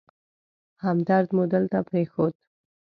همدرد 0.83 1.27
مو 1.35 1.43
دلته 1.53 1.79
پرېښود. 1.87 2.33